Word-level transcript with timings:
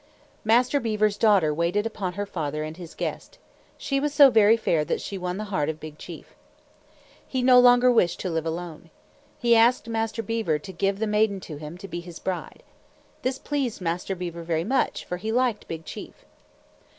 Master 0.43 0.79
Beaver's 0.79 1.15
daughter 1.15 1.53
waited 1.53 1.85
upon 1.85 2.13
her 2.13 2.25
father 2.25 2.63
and 2.63 2.75
his 2.75 2.95
guest. 2.95 3.37
She 3.77 3.99
was 3.99 4.11
so 4.15 4.31
very 4.31 4.57
fair 4.57 4.83
that 4.83 4.99
she 4.99 5.15
won 5.15 5.37
the 5.37 5.43
heart 5.53 5.69
of 5.69 5.79
Big 5.79 5.99
Chief. 5.99 6.33
He 7.27 7.43
no 7.43 7.59
longer 7.59 7.91
wished 7.91 8.19
to 8.21 8.31
live 8.31 8.47
alone. 8.47 8.89
He 9.37 9.55
asked 9.55 9.87
Master 9.87 10.23
Beaver 10.23 10.57
to 10.57 10.73
give 10.73 10.97
the 10.97 11.05
maiden 11.05 11.39
to 11.41 11.57
him, 11.57 11.77
to 11.77 11.87
be 11.87 11.99
his 11.99 12.17
bride. 12.17 12.63
This 13.21 13.37
pleased 13.37 13.79
Master 13.79 14.15
Beaver 14.15 14.41
very 14.41 14.63
much, 14.63 15.05
for 15.05 15.17
he 15.17 15.31
liked 15.31 15.67
Big 15.67 15.85
Chief. 15.85 16.25